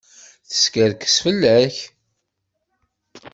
[0.49, 1.75] Teskerkes fell-ak.